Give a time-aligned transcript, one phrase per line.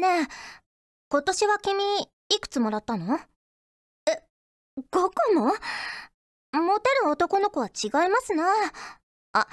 [0.00, 0.22] ね。
[0.22, 0.26] え
[1.08, 1.82] 今年は君
[2.28, 3.18] いくつもらったの？
[4.08, 4.22] え
[4.78, 5.52] 5個も？
[6.52, 8.44] モテる男の子は違いますな。
[9.32, 9.46] あ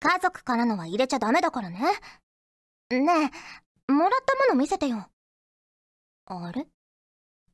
[0.00, 1.78] 家族からのは入れちゃダメだからね。
[2.90, 3.30] ね
[3.88, 5.06] えもらったもの見せてよ。
[6.26, 6.66] あれ？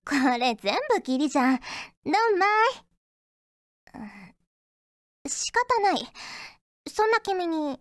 [0.05, 1.61] これ全部キリじゃん。
[2.05, 2.49] どんまい。
[5.29, 6.13] 仕方ない。
[6.89, 7.81] そんな君に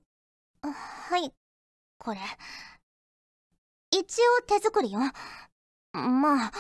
[0.62, 1.32] はい
[2.00, 2.20] これ。
[3.98, 5.00] 一応手作りよ。
[5.94, 6.52] まあ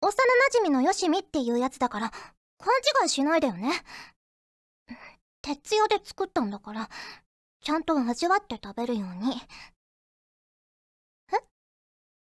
[0.00, 0.12] 幼な
[0.52, 2.72] じみのよしみっていうやつだから勘
[3.02, 3.72] 違いしないでよね。
[5.42, 6.88] 徹夜で作ったんだから
[7.62, 9.40] ちゃんと味わって食べるように。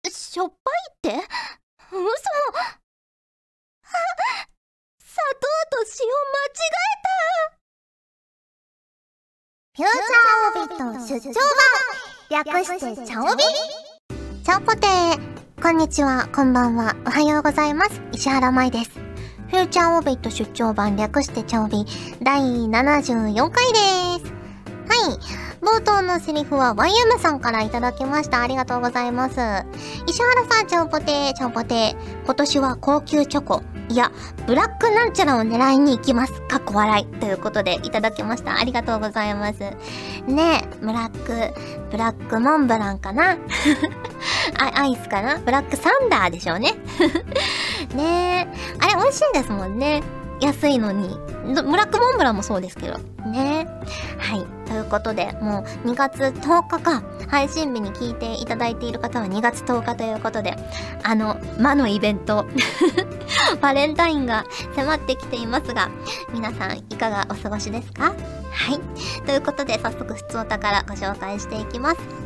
[0.06, 0.10] え？
[0.10, 1.10] しょっぱいって？
[1.92, 1.98] 嘘！
[5.00, 7.16] 砂糖と塩間違えた！
[9.76, 11.34] フューチャーオビット出張
[12.30, 12.46] 版！
[12.46, 13.44] 略してチャオビ
[14.46, 18.00] チャオポテーこんにちは、こんばんは、おはようございます。
[18.12, 18.92] 石原舞です。
[18.92, 21.84] フューチャーオービット出張版略してチャオビ
[22.22, 24.32] 第74回です。
[24.88, 25.18] はい。
[25.62, 28.44] 冒頭のセリフは YM さんからいただきました。
[28.44, 29.36] ありがとうございます。
[30.06, 31.96] 石原さん、ちゃんぽてー、ちゃんぽてー。
[32.24, 34.12] 今年は高級チョコ、いや、
[34.48, 36.34] ブラックなんちゃらを狙いに行きます。
[36.44, 37.06] かっこ笑い。
[37.20, 38.58] ということでいただきました。
[38.58, 39.60] ありがとうございます。
[40.28, 41.54] ねえ、ブラック、
[41.92, 43.38] ブラックモンブランかな？
[44.60, 45.38] あ、アイスかな？
[45.38, 46.74] ブラックサンダーでしょうね。
[47.96, 50.02] ねえ、あれ美味しいんですもんね。
[50.42, 51.18] 安いのに。
[51.46, 52.98] ブラックモンブランもそうですけど。
[53.30, 53.68] ね。
[54.18, 54.46] はい。
[54.68, 60.56] ということで、もう2月10日か、配信日に聞いていただいている方は2月10日ということで、
[61.04, 62.46] あの、魔のイベント、
[63.62, 65.90] バレンタインが迫ってきていますが、
[66.34, 68.06] 皆さんいかがお過ごしですか？
[68.06, 68.12] は
[68.74, 68.80] い。
[69.26, 72.25] ということで、早速、普通お宝ご紹介していきます。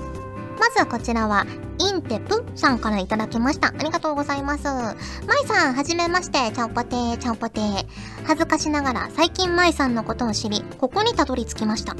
[0.60, 1.46] まずはこちらは、
[1.80, 3.70] インテプさんからいただきました。
[3.70, 4.66] ありがとうございます。
[4.66, 6.52] まいさん、はじめまして。
[6.52, 7.86] ちゃんぽてー、ちゃんぽてー。
[8.26, 11.96] 恥ずかしながら、最近まいさんのことを知り、ここにたどり着きました。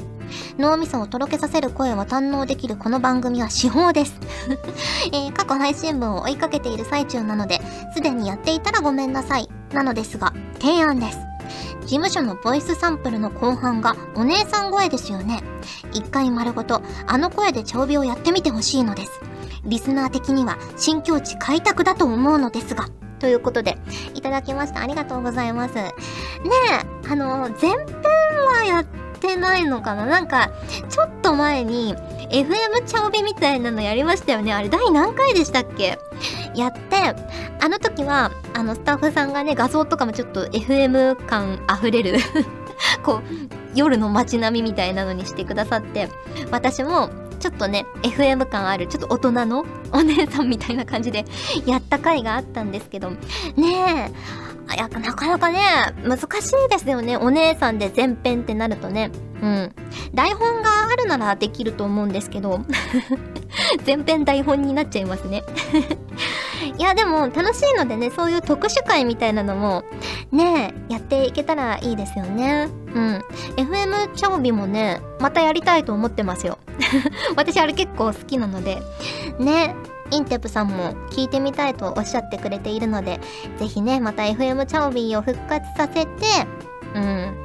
[0.58, 4.20] 脳みそをとろけさせる声を堪能できるこの番組は至宝です。
[5.12, 7.60] えー、過去配信分を追いかけている最中なので、
[7.94, 9.48] すでにやっていたらごめんなさい。
[9.72, 11.29] なのですが、提案です。
[11.90, 15.42] 事務所のボイスサンプルの後半がお姉さん声ですよね。
[15.92, 19.20] 一回丸ごとあの声で長尾をやってみてほしいのです。
[19.64, 22.86] リスナー的には新境地開拓だと思うのですが。
[23.18, 23.76] ということで、
[24.14, 24.82] いただきました。
[24.82, 25.74] ありがとうございます。
[25.74, 25.90] ね
[27.04, 27.80] え、あの、前編
[28.46, 28.84] はやっ
[29.18, 30.06] てないのかな？
[30.06, 30.52] なんか、
[30.88, 31.96] ちょっと前に、
[32.30, 34.54] FM チャオビみたいなのやりましたよね。
[34.54, 35.98] あれ、第何回でしたっけ？
[36.54, 37.14] やって、
[37.60, 42.18] あの時は、あの、スタッフさんがね、画像とかもちょっと FM 感溢れる
[43.04, 43.22] こう、
[43.74, 46.08] 夜の街並みみたいなのにしてくださって、
[46.50, 51.24] 私も、ちょっとね、FM 感ある、ちょっと大人のお姉さんみたいな感じで
[51.64, 53.16] やった回があったんですけど、ね
[53.56, 54.10] え、
[54.80, 55.60] やなかなかね、
[56.04, 56.24] 難し
[56.66, 57.16] いですよね。
[57.16, 59.10] お姉さんで前編ってなるとね。
[59.42, 59.72] うん。
[60.14, 62.60] 台本があるならできると思うんですけど、
[63.86, 65.44] 前編台本になっちゃいますね。
[66.80, 69.84] いや、でも楽しいのでね、そういう特殊会みたいなのも、
[70.32, 72.70] ねやっていけたらいいですよね。
[72.94, 73.22] うん。
[73.56, 76.56] FM チャオビもね、またやりたいと思ってますよ。
[77.36, 78.80] 私あれ結構好きなので。
[79.38, 79.74] ね。
[80.10, 83.20] インテプさんも聞いてみたいとおっしゃってくれているので、
[83.58, 86.08] ぜひね、また FM チャオビーを復活させて、
[86.94, 87.44] うん。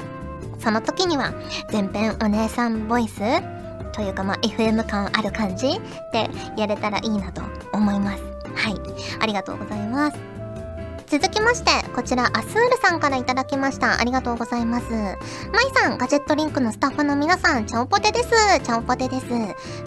[0.59, 1.33] その時には、
[1.69, 3.19] 全編お姉さんボイス
[3.91, 5.79] というかまあ FM 感ある感じ
[6.13, 7.43] でやれたらいいなと
[7.73, 8.34] 思います。
[8.55, 8.75] はい。
[9.19, 10.17] ありがとうございます。
[11.07, 13.99] 続きまして、こちら、アスールさんから頂きました。
[13.99, 14.85] ありがとうございます。
[14.91, 18.29] まいさん、ガジェットリンクのスタッフの皆さん、ちゃんぽてです。
[18.63, 19.25] ちゃんぽてです。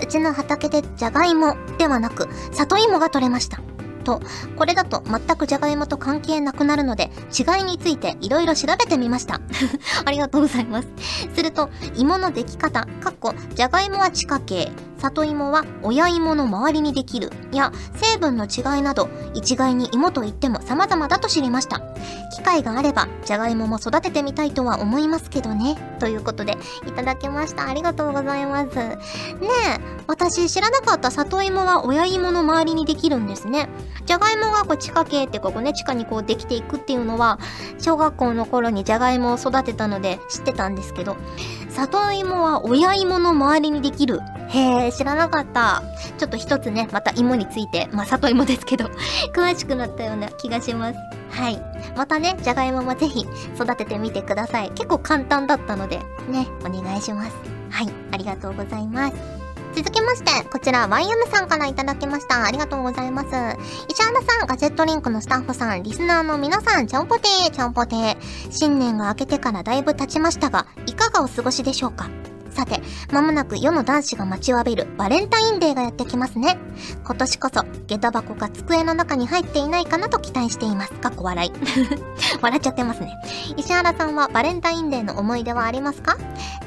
[0.01, 3.61] うちの畑でじゃがいもではなく、里芋が取れました。
[3.99, 4.21] と、
[4.57, 9.41] これだと全くじゃがいもと関係なくなるので、違いについていろいろ調べてみました。
[10.05, 10.89] ありがとうございます。
[11.35, 21.81] すると、芋の出来方、かっこ、じゃがいもは地下茎、里芋は親芋の周りにできる、や、成分の違いなど、一概に芋と言っても様々だと知りました。
[22.35, 25.77] 機会があれば、じゃがいもも育ててみたいとは思いますけどね。
[26.01, 26.57] ということで、
[26.87, 27.69] いただきました。
[27.69, 28.77] ありがとうございます。
[28.77, 28.97] ね
[29.77, 33.69] え、私知らなかった里芋は親芋の周りにできるんですね。
[34.07, 37.39] じゃがいもがこう地下系ってこうね、地下にこうできていくっていうのは、
[37.79, 41.17] 小学校の頃にじゃがいもを育てたので知ってたんですけど、
[41.71, 44.21] 里芋は親芋の周りにできる。
[44.49, 45.83] へえ、知らなかった。
[46.17, 48.87] ちょっと一つね、また芋について、まあ里芋ですけど
[49.37, 50.99] 詳しくなったような気がします。
[51.31, 51.63] はい。
[51.97, 54.71] またね、じゃがいももぜひ育ててみてください。
[54.71, 55.99] 結構簡単だったので、
[56.29, 57.33] ね、お願いします。
[57.71, 59.38] はい、ありがとうございます。
[59.75, 62.45] 続きまして、こちら YM さんからいただきました。
[62.45, 63.29] ありがとうございます。
[63.89, 68.17] 石原さん、ガジェットリンクのスタッフさん、リスナーの皆さん、ちゃんぽてー、ちゃんぽてー。
[68.51, 72.09] 新年が明けてからだいぶ経ちましたが、いかがお過ごしでしょうか？
[72.59, 72.81] さて、
[73.13, 76.59] まもなく世の男子が待ちわびるバレンタインデーがやってきますね。
[77.05, 80.93] 今年こそ、下駄箱が机の中に入っていないかなと期待しています。
[80.95, 81.53] かっこ笑い。
[82.43, 83.15] 笑っちゃってますね。
[83.57, 86.17] 石原さんはバレンタインデーの思い出はありますか？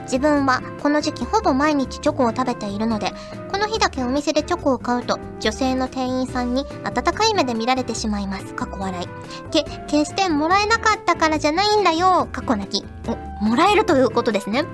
[0.04, 3.12] 自分はこの時期ほぼ毎日チョコを食べているので、
[3.52, 8.54] この日だけお店でチョコを買うと、女性の店員さんに温かい目で見られてしまいます。
[8.56, 9.08] 過去笑い。
[9.52, 12.30] け、決してもらえなかったからじゃないんだよ。
[12.32, 12.86] 過去泣き。
[13.10, 14.66] お、もらえるということですね。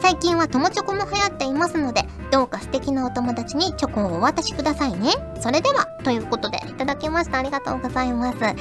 [0.00, 5.12] 最近は友チョコも流行っていますので、どうか素敵なお友達にチョコをお渡しくださいね。
[5.40, 7.38] それでは、ということで、いただきました。
[7.38, 8.38] ありがとうございます。
[8.38, 8.56] ね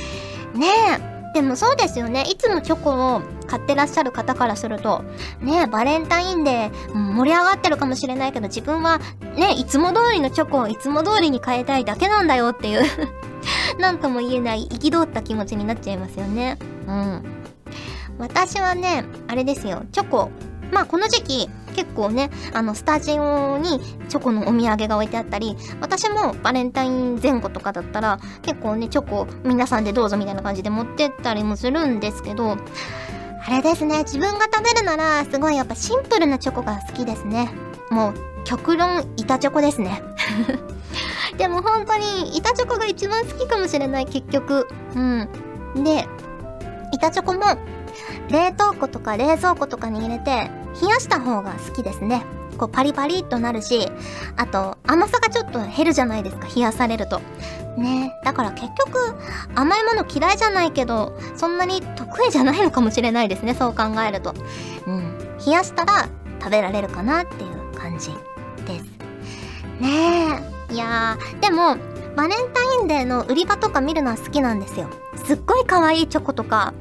[1.08, 1.12] え。
[1.34, 2.24] でもそうですよね。
[2.24, 5.04] いつもチョコを買ってらっしゃる方からすると、
[5.40, 9.00] ねえバレンタインデー盛り上がってるかもしれないけど、自分は
[9.38, 12.82] ね、いつも通りのチョコをいつも通りに変えたいだけなんだよっていう
[13.80, 16.58] なんとも言えない憤った気持ちになっちゃいますよね。
[16.88, 17.41] うん。
[18.22, 20.30] 私はね、あれですよ、チョコ。
[20.72, 23.80] まあこの時期、結構ね、あの、スタジオに
[24.10, 32.58] チョコのお土産が置いてあったり、私もバレンタイン前後とかだったら、結構ね、チョコ皆さんでどうぞみたいな感じで持ってったりもするんですけど、
[33.44, 37.50] あれですね、自分が食べるなら、すごいやっぱシンプルなチョコが好きですね。
[37.90, 38.14] もう、
[38.44, 40.04] 極論、板チョコですね。
[41.40, 44.68] でも本当に、板チョコが一番好きかもしれない、結局。
[44.96, 45.30] うん。
[45.84, 46.08] で、
[46.94, 47.42] 板チョコも、
[48.30, 50.50] 冷凍庫とか冷蔵庫とかに入れて
[50.82, 52.24] 冷やした方が好きですね。
[52.58, 53.90] こうパリパリっとなるし、
[54.36, 57.22] あと甘さがちょっと減るじゃないですか、冷やされると。
[57.78, 59.16] ねだから結局
[59.56, 64.36] 甘いもの嫌いじゃないけど、そんなに得意じゃないのかもしれないですね、そう考えると。
[64.86, 65.18] うん。
[65.46, 66.08] 冷やしたら
[66.40, 68.12] 食べられるかなっていう感じ
[68.66, 68.86] です。
[69.80, 70.40] ね
[70.70, 70.74] え。
[70.74, 71.76] いやー、でも、
[72.16, 74.90] バレンタインデーの売り場とか見るのは好きなんですよ。
[75.26, 76.74] すっごい可愛いチョコとか、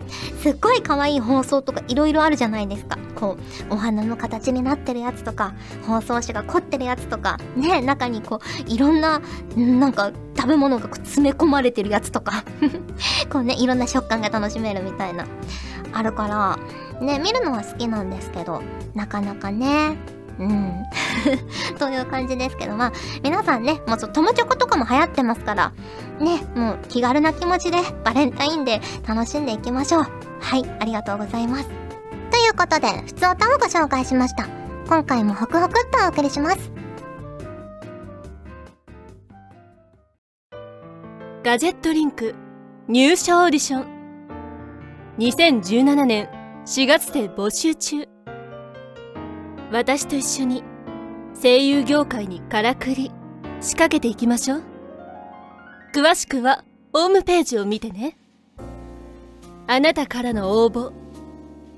[0.42, 2.98] すっごい可愛い包装とかいろいろあるじゃないですか。
[3.14, 3.36] こ
[3.70, 5.54] う、お花の形になってるやつとか、
[5.86, 9.20] 包装紙が凝ってるやつとか、ね、中にこう、いろんな、
[9.56, 12.44] なんか、食べ物がこう詰め込まれてるやつとか
[13.30, 15.26] こうね、いろんな食感が楽しめるみたいな、
[15.92, 16.58] あるから、
[17.04, 18.62] ね、見るのは好きなんですけど、
[18.94, 19.98] なかなかね、
[20.40, 20.84] うん。
[21.78, 22.92] という感じですけど、まあ、
[23.22, 25.72] 皆さんね、もう友チョコとかも流行ってますから、
[26.18, 30.06] ね、もう気軽な気持ちでバレンタインで楽しんでいきましょう。
[30.40, 31.64] はい、ありがとうございます。
[31.64, 34.48] ということで、普通おたをご紹介しました。
[34.88, 36.72] 今回もホクホクっとお送りします。
[41.42, 42.34] ガジェットリンク
[42.86, 44.00] 入社オーディション
[45.18, 46.28] 2017年
[46.66, 48.06] 4月で募集中
[49.70, 50.64] 私と一緒に
[51.40, 53.12] 声優業界にからくり
[53.60, 54.62] 仕掛けていきましょう。
[55.94, 58.16] 詳しくはホームページを見てね。
[59.68, 60.92] あなたからの応募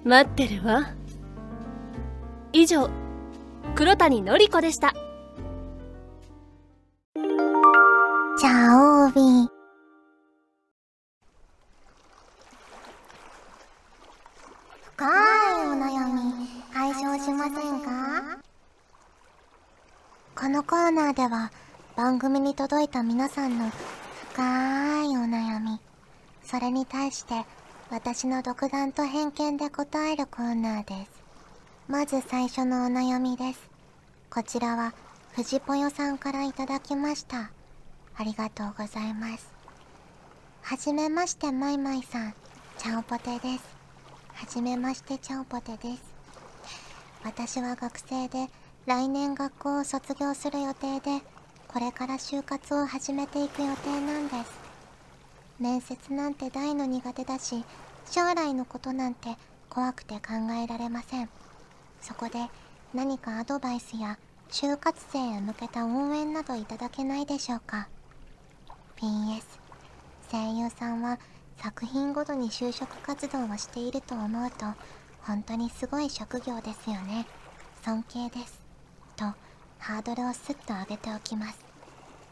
[0.04, 0.94] 待ってるわ。
[2.52, 2.88] 以上
[3.74, 4.94] 黒谷のり子でした。
[8.38, 9.48] じゃあオービー
[14.96, 15.08] 深い
[15.68, 18.38] お悩み解消しませんか？
[20.34, 21.52] このコーナーでは
[21.96, 23.70] 番組に届いた皆さんの
[24.32, 25.78] 深いお悩み
[26.42, 27.44] それに対して
[27.90, 31.12] 私の独断と偏見で答えるコーナーです。
[31.86, 33.70] まず最初のお悩みです。
[34.28, 34.92] こちらは
[35.36, 37.52] 藤ぽよさんからいただきました。
[38.16, 39.52] ありがとうございます。
[40.62, 42.34] はじめましてマイマイさん。
[42.78, 43.64] ちゃんぽてです。
[44.34, 46.11] はじめましてちゃんぽてです。
[47.24, 48.48] 私は学生で
[48.86, 51.24] 来年学校を卒業する予定で
[51.68, 54.60] これから就活を始めていく予定なんです。
[55.58, 57.64] 面接なんて大の苦手だし
[58.10, 59.36] 将来のことなんて
[59.70, 61.28] 怖くて考えられません。
[62.00, 62.48] そこで
[62.92, 64.18] 何かアドバイスや
[64.50, 67.88] 就活生へ向けた応援などいただけないでしょうか。
[68.96, 69.42] PS
[70.30, 71.18] 声優さんは
[71.58, 74.66] 作品ごとに就職活動をしていると思うと
[75.24, 77.26] 本当にすごい職業ですよね。
[77.84, 78.60] 尊敬です。
[79.16, 79.24] と
[79.78, 81.58] ハードルをスッと上げておきます。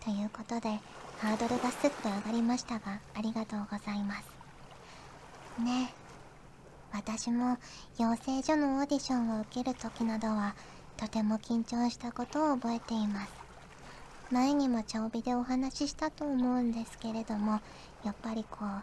[0.04, 0.80] ということで
[1.18, 4.28] ハードルがスッと上がりましたがありがとうございます。
[5.62, 5.94] ねえ
[6.92, 7.58] 私も
[7.98, 10.54] 養成所のオーディションを受ける時などは
[10.96, 13.32] とても緊張したことを覚えています。
[14.30, 17.60] 前にも茶帯でお話ししたと思うんですけれども
[18.04, 18.82] やっぱりこう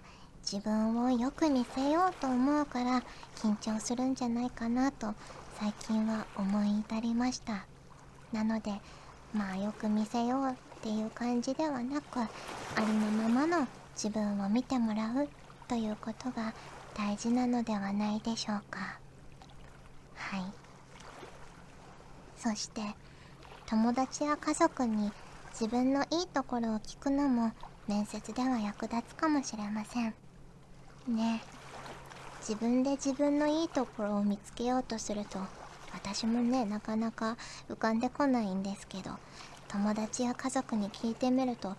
[0.50, 3.04] 自分をよく見せようと思うから
[3.36, 5.14] 緊張するんじゃないかなと
[5.60, 7.66] 最近は思い至りました。
[8.32, 8.72] なので
[9.34, 12.30] まあよく見せようっていう感じではなくあ
[12.80, 15.28] りのままの自分を見てもらう
[15.68, 16.54] ということが
[16.96, 19.00] 大事なのではないでしょうか。
[20.16, 20.44] はい。
[22.38, 22.82] そして
[23.66, 25.12] 友達や家族に
[25.52, 27.52] 自分のいいところを聞くのも
[27.86, 30.27] 面接では役立つかもしれません。
[31.12, 31.42] ね。
[32.48, 35.38] 自分で自分のいいところを見つけようとすると
[35.94, 37.36] 私もねなかなか
[37.70, 39.12] 浮かんでこないんですけど
[39.68, 41.72] 友達や家族に聞いてみると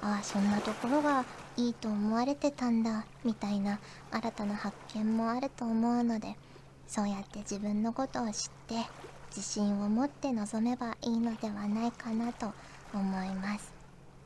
[0.00, 1.26] ああそんなところが
[1.58, 6.36] いいと思われてたんだみたいな新たな発見もあると思うので
[6.88, 8.32] そうやって自分のことを知っ
[8.66, 8.76] て
[9.28, 12.52] 自信を持って臨めばいいのではないかなと
[12.94, 13.74] 思います。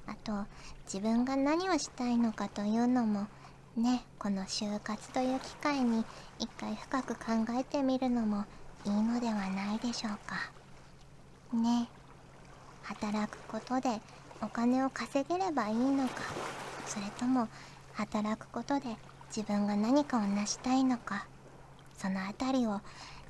[0.07, 0.47] あと
[0.85, 3.27] 自分が何をしたいのかというのも
[3.79, 6.05] ねこの就活という機会に
[6.39, 8.45] 一回深く考えてみるのも
[8.85, 10.53] いいのではないでしょうか。
[11.57, 11.89] ね
[12.83, 14.01] 働くことで
[14.43, 16.15] お金を稼げればいいのか
[16.87, 17.49] それとも
[17.95, 18.97] 働くことで
[19.35, 21.27] 自分が何かを成したいのか
[21.97, 22.81] その辺りを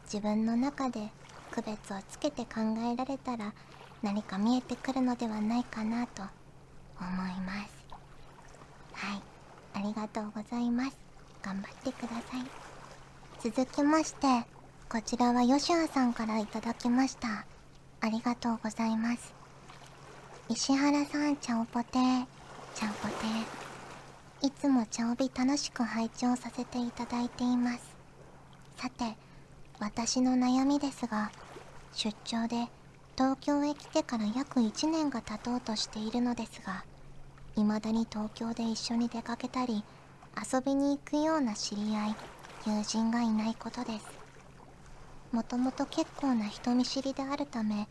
[0.04, 1.08] 自分の中で
[1.50, 2.60] 区別をつけて考
[2.92, 3.52] えられたら
[4.02, 6.22] 何か見えてくるのではないかなと
[7.00, 7.86] 思います。
[8.92, 9.37] はい。
[9.78, 10.98] ありがとうございます。
[11.40, 13.50] 頑張ってください。
[13.50, 14.26] 続きまして
[14.88, 17.46] こちらはヨシュアさんからいただきました。
[18.00, 19.32] ありがとうございます。
[20.48, 22.26] 石原さんちゃおぽてー。
[22.74, 24.48] ちゃおぽてー。
[24.48, 27.96] いつもちゃおび楽しく拝聴させていただいています。
[28.78, 29.16] さて
[29.78, 31.30] 私の悩みですが
[31.92, 32.68] 出張で
[33.16, 36.84] 東京へ来てから約1年が経とうとしているのですが
[37.62, 39.82] 未だに東京で一緒に出かけたり
[40.52, 42.14] 遊びに行くような知り合い
[42.66, 44.06] 友人がいないことです。
[45.32, 47.88] もともと結構な人見知りであるため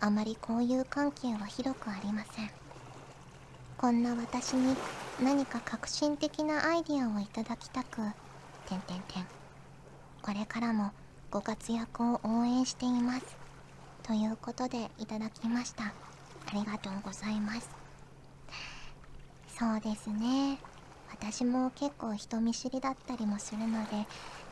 [0.00, 2.50] あまり交友関係は広くありません。
[3.78, 4.76] こんな私に
[5.22, 8.02] 何か革新的なアイディアをいただきたく
[8.66, 9.24] 点点点
[10.22, 10.92] これからも
[11.30, 13.24] ご活躍を応援しています。
[14.02, 15.84] ということでいただきました。
[15.84, 15.92] あ
[16.52, 17.79] りがとうございます。
[19.60, 20.58] そうですね。
[21.12, 24.06] 私も結構人見知りだったりもするので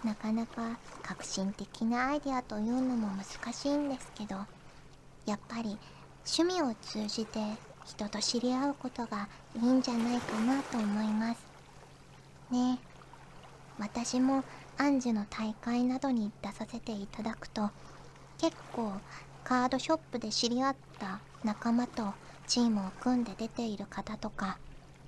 [0.05, 4.37] なかなか革新的なアイデアというのも難しいんですけど
[5.25, 5.81] やっぱり
[6.39, 7.41] 趣味を通じて
[7.85, 11.51] 人と知り合うことがいいんじゃないかなと思います。
[12.51, 12.79] ね。
[13.79, 14.45] 私も
[14.77, 17.71] アンジュの大会などに出させていただくと
[18.37, 19.01] 結構
[19.43, 22.15] カードショップで知り合った仲間と
[22.47, 24.61] チームを組んで出ている方とか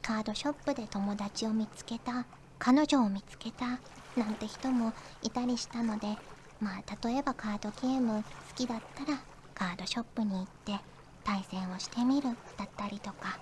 [0.03, 2.25] カードショップで友達を見つけた。
[2.59, 3.81] 彼女を見つけた。
[4.17, 4.93] なんて人も
[5.23, 6.17] いたりしたので。
[6.61, 9.19] まあ例えばカードゲーム好きだったら
[9.55, 10.79] カードショップに行って
[11.25, 12.29] 対戦をしてみる
[12.59, 13.39] だったりとか。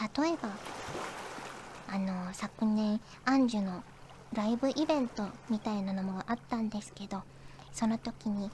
[0.00, 0.48] 例えば
[1.88, 3.82] あの昨年アンジュの
[4.32, 7.22] ライブイベントみたいなのもあったんですけど
[7.72, 8.50] その時に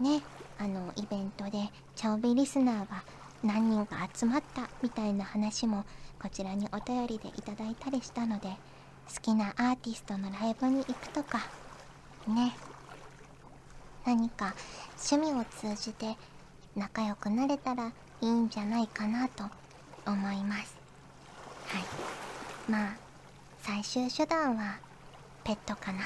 [0.00, 0.22] ね
[0.58, 3.02] あのイベントでチャオビリスナーが
[3.42, 5.84] 何人か集まったみたいな話も
[6.20, 8.48] こちらにお便りでいただいたりしたので
[9.14, 11.38] 好きなアーティストのライブに行くとか。
[12.28, 12.54] ね。
[14.04, 14.54] 何か
[15.10, 16.16] 趣味を通じて
[16.76, 19.44] 仲良くなれたらいいんじゃないかなと
[20.06, 20.78] 思います。
[21.66, 21.82] はい。
[22.70, 22.96] まあ
[23.62, 24.78] 最終手段は
[25.44, 26.00] ペットかな。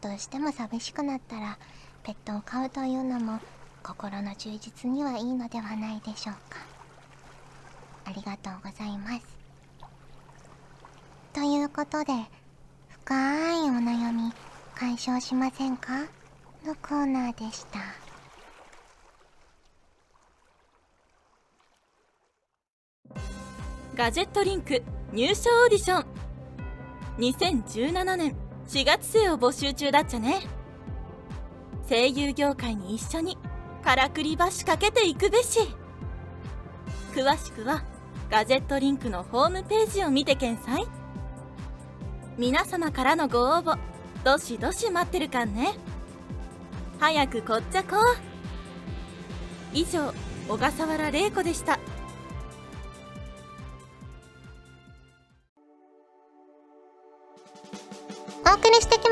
[0.00, 1.58] どうしても寂しくなったら
[2.04, 3.40] ペットを飼うというのも
[3.88, 6.60] 心の充実にはいいのではないでしょうか。
[8.04, 9.22] ありがとうございます。
[11.32, 12.12] ということで
[12.90, 14.30] 深いお悩み
[14.74, 16.00] 解消しませんか？
[16.66, 17.78] のコーナーでした。
[23.94, 24.82] ガジェットリンク
[25.14, 26.06] 入賞オーディション。
[27.16, 30.40] 2017年4月生を募集中だっちゃね。
[31.88, 33.38] 声優業界に一緒に
[33.84, 35.60] からくり橋かけていくべし。
[37.14, 37.82] 詳しくは
[38.30, 40.86] ガジェットリンクのホームページを見てけんさい
[42.36, 43.78] 皆様からのご応募
[44.24, 45.74] どしどし待ってるかんね。
[47.00, 48.16] 早くこっちゃこう。
[49.72, 50.12] 以上
[50.48, 51.78] 小笠原玲子でした。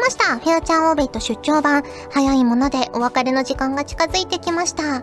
[0.07, 0.39] ました。
[0.39, 1.83] フューチャーオービット出張版。
[2.13, 4.83] 早いものでお別れの時間が近づいてきました。
[4.85, 5.03] さ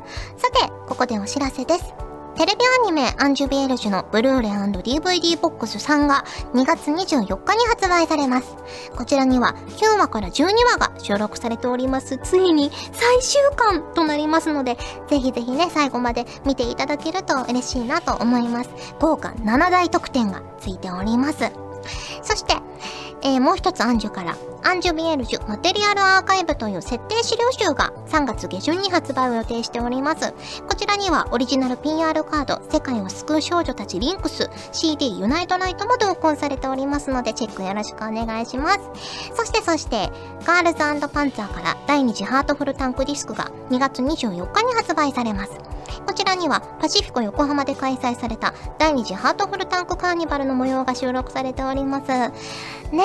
[0.54, 1.94] て、ここでお知らせです。
[2.36, 8.56] テレビアニメアンジュビエルジュのブルーレイ &DVD ボックス3が2月24日に発売されます。
[8.96, 12.18] こちらには9話から12話が収録されております。
[12.24, 14.78] ついに最終巻となりますので、
[15.10, 18.70] ぜひぜひね、最後まで見ていただけると嬉しいなと思います。
[19.02, 21.52] 豪華7大特典がついております。
[22.24, 22.56] そして、
[23.24, 30.34] えー、もう一つアンジュから、アンジュビエルジュマテリアルアーカイブという設定資料集が3月下旬に発売を予定しております。
[30.68, 38.80] こちらにはオリジナル PR カード、世界を救う少女たちリンクス、CD ユナイトライトも同梱されておりますので、チェックよろしくお願いします。
[39.36, 40.10] そしてそして、
[40.46, 45.73] ガールズパンツァーから第2次ハートフルタンクディスクが2月24日に発売されます。
[46.36, 52.08] にはパシフィコ横浜で開催された第2次ハートフルタンクカーニバルの模様が収録されております。
[52.92, 53.04] ね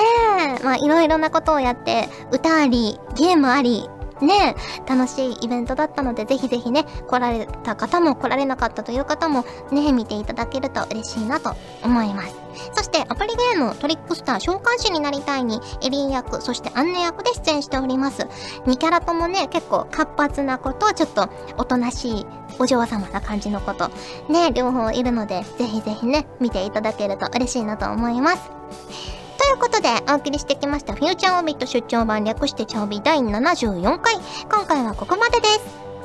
[0.59, 3.89] え、まあいろいろなことをやって、歌あり、ゲームあり、
[4.21, 4.55] ね
[4.87, 12.35] 楽しいイベントだったので、ぜひぜひね、来られた方も来られなかったという方もね、見ていただけると嬉しいなと思います。
[12.73, 18.27] そして、アプリゲームトリックスター召喚師になりたいに、エリー役、そしてアンネ役で出演しております。
[18.65, 22.25] 2キャラともね、結構活発なこと、ちょっとおとなしい
[22.57, 23.89] お嬢様な感じのこと、
[24.31, 29.18] ね、両方いるので、ぜひぜひね、見ていただけると嬉しいなと思います。
[29.39, 34.15] ということで、お送りしてきました、フューチャーオビット出張版略してチャオビ第74回。
[34.51, 35.61] 今回はここまでです。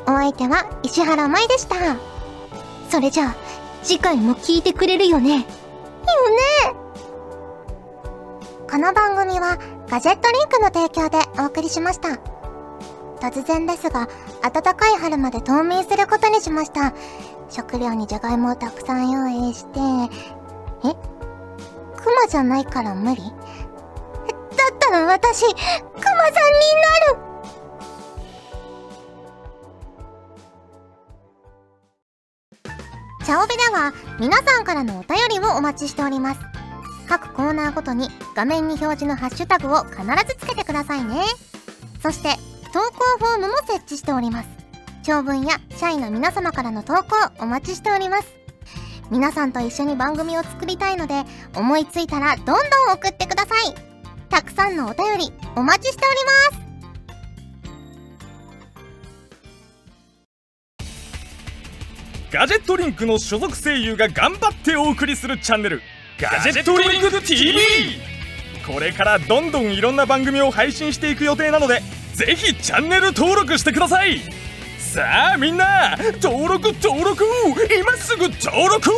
[0.07, 1.75] お相手は石原舞でした。
[2.89, 3.35] それじゃあ、
[3.83, 5.31] 次回も聞いてくれるよね。
[5.33, 5.45] よね
[8.71, 12.21] この番組はガジェットリンクの提供でお送りしました。
[13.21, 14.09] 突然ですが、
[14.43, 16.95] 暖かい春まで冬眠することにしました。
[17.51, 19.81] 食料にじゃがいもをたくさん用意して、
[20.85, 21.14] え？
[22.05, 23.23] クマじゃないから無理？
[23.23, 23.33] だっ
[24.79, 27.25] たら私、クマさんになる
[33.25, 36.41] チャオベでは皆さんからのお便りをお待ちしております。
[37.09, 41.23] 各コーナーごとに画面に表示のハッシュタグを必ずつけてくださいね。
[42.03, 42.37] そして、
[42.75, 44.49] 投稿フォームも設置しております。
[45.05, 47.05] 長文や社員の皆様からの投稿
[47.41, 48.44] お待ちしております。
[49.15, 51.23] 皆さんと一緒に番組を作りたいので、
[51.55, 52.59] 思いついたらどんどん
[52.95, 53.73] 送ってください。
[54.29, 56.17] たくさんのお便りお待ちしており
[56.59, 56.65] ます。
[62.33, 65.81] ガジェットリンクの所属声優が頑張ってお送りするチャンネル
[66.19, 67.61] ガジェットリンク TV
[68.67, 71.81] これからどんどんいろんな番組を配信していく予定なので
[72.15, 74.21] ぜひチャンネル登録してください。
[74.95, 77.25] さあみんな登録登録。
[77.77, 78.93] 今すぐ登録